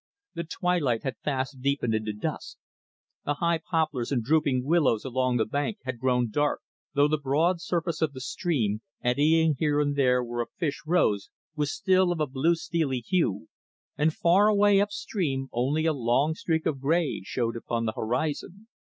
The 0.33 0.45
twilight 0.45 1.03
had 1.03 1.17
fast 1.19 1.61
deepened 1.61 1.93
into 1.93 2.11
dusk; 2.11 2.57
the 3.23 3.35
high 3.35 3.59
poplars 3.59 4.11
and 4.11 4.23
drooping 4.23 4.63
willows 4.65 5.05
along 5.05 5.37
the 5.37 5.45
bank 5.45 5.77
had 5.83 5.99
grown 5.99 6.31
dark, 6.31 6.61
though 6.95 7.07
the 7.07 7.19
broad 7.19 7.61
surface 7.61 8.01
of 8.01 8.13
the 8.13 8.19
stream, 8.19 8.81
eddying 9.03 9.57
here 9.59 9.79
and 9.79 9.95
there 9.95 10.23
where 10.23 10.41
a 10.41 10.47
fish 10.57 10.81
rose, 10.87 11.29
was 11.55 11.71
still 11.71 12.11
of 12.11 12.19
a 12.19 12.25
blue 12.25 12.55
steely 12.55 13.01
hue, 13.01 13.47
and 13.95 14.15
far 14.15 14.47
away 14.47 14.81
upstream 14.81 15.49
only 15.51 15.85
a 15.85 15.93
long 15.93 16.33
streak 16.33 16.65
of 16.65 16.81
grey 16.81 17.21
showed 17.23 17.55
upon 17.55 17.85
the 17.85 17.91
horizon. 17.95 18.67